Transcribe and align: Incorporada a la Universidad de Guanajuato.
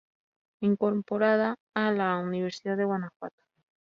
Incorporada 0.61 1.57
a 1.75 1.91
la 1.91 2.17
Universidad 2.17 2.75
de 2.75 2.85
Guanajuato. 2.85 3.43